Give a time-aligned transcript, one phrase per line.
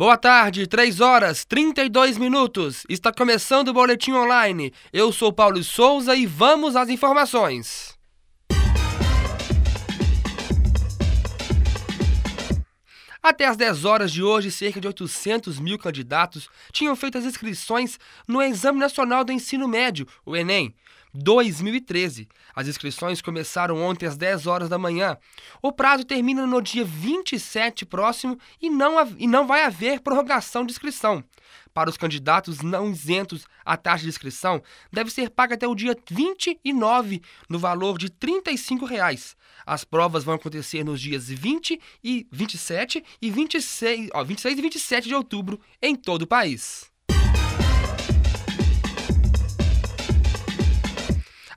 [0.00, 2.86] Boa tarde, 3 horas 32 minutos.
[2.88, 4.72] Está começando o Boletim Online.
[4.90, 7.98] Eu sou Paulo Souza e vamos às informações.
[13.22, 17.98] Até às 10 horas de hoje, cerca de 800 mil candidatos tinham feito as inscrições
[18.26, 20.74] no Exame Nacional do Ensino Médio, o Enem.
[21.14, 22.28] 2013.
[22.54, 25.16] As inscrições começaram ontem às 10 horas da manhã.
[25.62, 30.72] O prazo termina no dia 27 próximo e não, e não vai haver prorrogação de
[30.72, 31.24] inscrição.
[31.72, 35.96] Para os candidatos não isentos, a taxa de inscrição deve ser paga até o dia
[36.10, 39.36] 29, no valor de 35 reais.
[39.64, 45.08] As provas vão acontecer nos dias 20 e 27 e 26, ó, 26 e 27
[45.08, 46.89] de outubro em todo o país.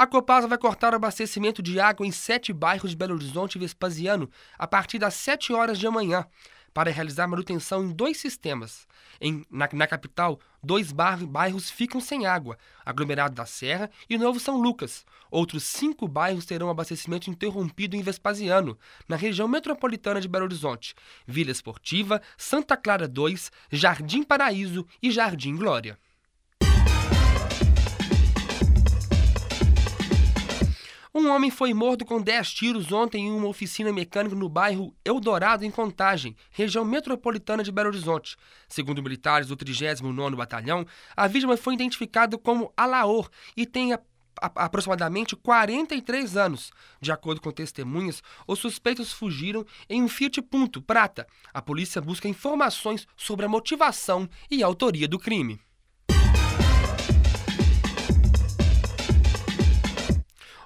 [0.00, 3.58] A Copasa vai cortar o abastecimento de água em sete bairros de Belo Horizonte e
[3.58, 6.26] Vespasiano a partir das 7 horas de amanhã
[6.72, 8.86] para realizar manutenção em dois sistemas.
[9.20, 14.60] Em, na, na capital, dois bairros ficam sem água, aglomerado da Serra e Novo São
[14.60, 15.04] Lucas.
[15.30, 20.94] Outros cinco bairros terão abastecimento interrompido em Vespasiano, na região metropolitana de Belo Horizonte,
[21.26, 25.98] Vila Esportiva, Santa Clara 2, Jardim Paraíso e Jardim Glória.
[31.20, 35.66] Um homem foi morto com 10 tiros ontem em uma oficina mecânica no bairro Eldorado,
[35.66, 38.38] em Contagem, região metropolitana de Belo Horizonte.
[38.66, 44.00] Segundo militares do 39º Batalhão, a vítima foi identificada como Alaor e tem a
[44.40, 46.72] aproximadamente 43 anos.
[47.02, 51.26] De acordo com testemunhas, os suspeitos fugiram em um Fiat Punto prata.
[51.52, 55.60] A polícia busca informações sobre a motivação e autoria do crime.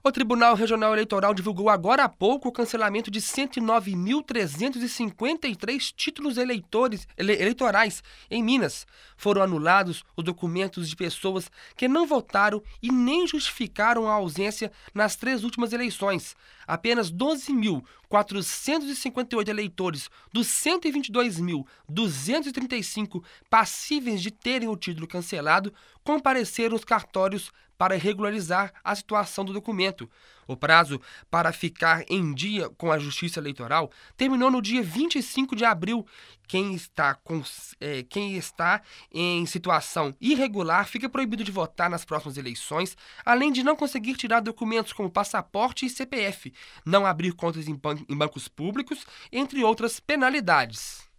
[0.06, 7.32] O Tribunal Regional Eleitoral divulgou agora há pouco o cancelamento de 109.353 títulos eleitores, ele,
[7.32, 8.87] eleitorais em Minas.
[9.16, 15.16] Foram anulados os documentos de pessoas que não votaram e nem justificaram a ausência nas
[15.16, 16.36] três últimas eleições.
[16.66, 25.72] Apenas 12.458 eleitores dos 122.235 passíveis de terem o título cancelado
[26.04, 30.09] compareceram aos cartórios para regularizar a situação do documento.
[30.47, 35.65] O prazo para ficar em dia com a Justiça Eleitoral terminou no dia 25 de
[35.65, 36.07] abril.
[36.47, 37.43] Quem está, com,
[37.81, 43.63] é, quem está em situação irregular fica proibido de votar nas próximas eleições, além de
[43.63, 46.53] não conseguir tirar documentos como passaporte e CPF,
[46.84, 51.14] não abrir contas em, ban em bancos públicos, entre outras penalidades.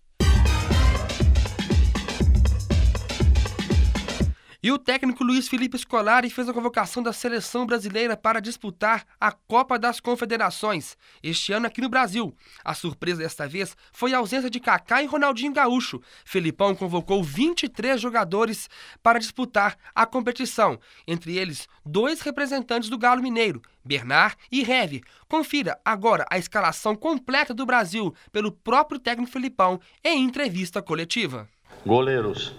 [4.65, 9.31] E o técnico Luiz Felipe Scolari fez a convocação da seleção brasileira para disputar a
[9.31, 12.35] Copa das Confederações, este ano aqui no Brasil.
[12.63, 16.01] A surpresa desta vez foi a ausência de Kaká e Ronaldinho Gaúcho.
[16.25, 18.67] Felipão convocou 23 jogadores
[19.03, 25.03] para disputar a competição, entre eles dois representantes do Galo Mineiro, Bernard e Reve.
[25.27, 31.47] Confira agora a escalação completa do Brasil pelo próprio técnico Felipão em entrevista coletiva.
[31.85, 32.55] Goleiros: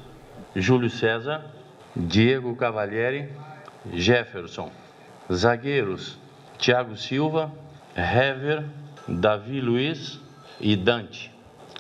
[0.55, 1.66] Júlio César
[1.97, 3.31] Diego Cavalieri,
[3.95, 4.71] Jefferson.
[5.33, 6.19] Zagueiros:
[6.59, 7.51] Thiago Silva,
[7.97, 8.67] Hever,
[9.09, 10.21] Davi Luiz
[10.61, 11.31] e Dante.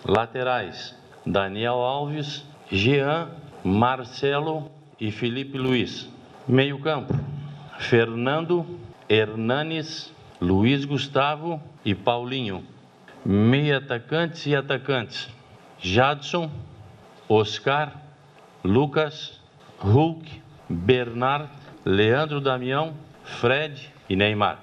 [0.06, 0.96] Laterais:
[1.26, 3.28] Daniel Alves, Jean,
[3.62, 6.08] Marcelo e Felipe Luiz.
[6.48, 7.12] Meio-campo:
[7.78, 8.64] Fernando,
[9.10, 12.64] Hernanes, Luiz Gustavo e Paulinho.
[13.22, 15.28] Meia atacantes e atacantes:
[15.78, 16.50] Jadson,
[17.28, 17.92] Oscar,
[18.64, 19.44] Lucas
[19.78, 21.50] Hulk, Bernard,
[21.84, 22.96] Leandro Damião,
[23.40, 24.60] Fred e Neymar.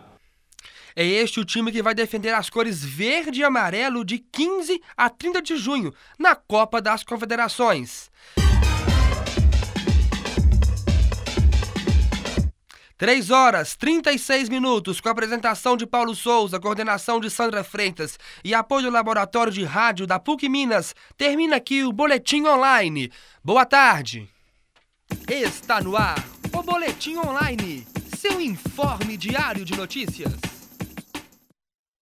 [0.96, 5.10] É este o time que vai defender as cores verde e amarelo de 15 a
[5.10, 8.12] 30 de junho, na Copa das Confederações.
[12.96, 18.54] Três horas, 36 minutos, com a apresentação de Paulo Souza, coordenação de Sandra Freitas e
[18.54, 23.12] apoio do Laboratório de Rádio da PUC Minas, termina aqui o Boletim Online.
[23.44, 24.33] Boa tarde!
[25.28, 27.86] Está no ar o Boletim Online,
[28.18, 30.34] seu informe diário de notícias.